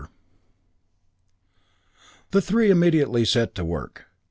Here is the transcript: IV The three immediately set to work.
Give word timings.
IV 0.01 0.07
The 2.31 2.41
three 2.41 2.71
immediately 2.71 3.23
set 3.23 3.53
to 3.53 3.63
work. 3.63 4.07